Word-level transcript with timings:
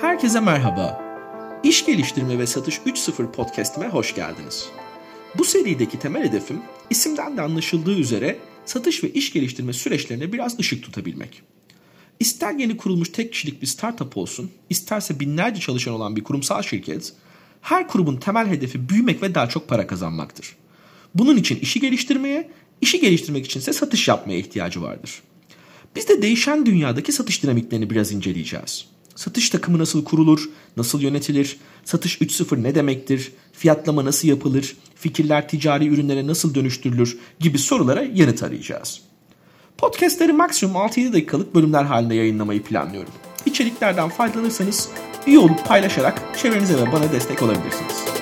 Herkese 0.00 0.40
merhaba. 0.40 1.02
İş 1.62 1.86
Geliştirme 1.86 2.38
ve 2.38 2.46
Satış 2.46 2.78
3.0 2.78 3.32
podcast'ime 3.32 3.88
hoş 3.88 4.14
geldiniz. 4.14 4.68
Bu 5.38 5.44
serideki 5.44 5.98
temel 5.98 6.28
hedefim 6.28 6.60
isimden 6.90 7.36
de 7.36 7.42
anlaşıldığı 7.42 7.94
üzere 7.94 8.38
satış 8.64 9.04
ve 9.04 9.12
iş 9.12 9.32
geliştirme 9.32 9.72
süreçlerine 9.72 10.32
biraz 10.32 10.58
ışık 10.58 10.82
tutabilmek. 10.82 11.42
İster 12.20 12.52
yeni 12.52 12.76
kurulmuş 12.76 13.08
tek 13.08 13.32
kişilik 13.32 13.62
bir 13.62 13.66
startup 13.66 14.16
olsun, 14.16 14.50
isterse 14.70 15.20
binlerce 15.20 15.60
çalışan 15.60 15.94
olan 15.94 16.16
bir 16.16 16.24
kurumsal 16.24 16.62
şirket, 16.62 17.12
her 17.60 17.88
kurumun 17.88 18.16
temel 18.16 18.46
hedefi 18.46 18.88
büyümek 18.88 19.22
ve 19.22 19.34
daha 19.34 19.48
çok 19.48 19.68
para 19.68 19.86
kazanmaktır. 19.86 20.56
Bunun 21.14 21.36
için 21.36 21.56
işi 21.56 21.80
geliştirmeye, 21.80 22.50
işi 22.80 23.00
geliştirmek 23.00 23.46
içinse 23.46 23.72
satış 23.72 24.08
yapmaya 24.08 24.38
ihtiyacı 24.38 24.82
vardır. 24.82 25.22
Biz 25.96 26.08
de 26.08 26.22
değişen 26.22 26.66
dünyadaki 26.66 27.12
satış 27.12 27.42
dinamiklerini 27.42 27.90
biraz 27.90 28.12
inceleyeceğiz. 28.12 28.95
Satış 29.16 29.50
takımı 29.50 29.78
nasıl 29.78 30.04
kurulur, 30.04 30.50
nasıl 30.76 31.00
yönetilir, 31.00 31.56
satış 31.84 32.20
3.0 32.20 32.62
ne 32.62 32.74
demektir, 32.74 33.32
fiyatlama 33.52 34.04
nasıl 34.04 34.28
yapılır, 34.28 34.76
fikirler 34.94 35.48
ticari 35.48 35.86
ürünlere 35.86 36.26
nasıl 36.26 36.54
dönüştürülür 36.54 37.18
gibi 37.40 37.58
sorulara 37.58 38.02
yanıt 38.14 38.42
arayacağız. 38.42 39.00
Podcastleri 39.78 40.32
maksimum 40.32 40.76
6-7 40.76 41.12
dakikalık 41.12 41.54
bölümler 41.54 41.84
halinde 41.84 42.14
yayınlamayı 42.14 42.62
planlıyorum. 42.62 43.12
İçeriklerden 43.46 44.08
faydalanırsanız 44.08 44.88
üye 45.26 45.38
olup 45.38 45.66
paylaşarak 45.66 46.22
çevrenize 46.42 46.74
ve 46.74 46.92
bana 46.92 47.12
destek 47.12 47.42
olabilirsiniz. 47.42 48.15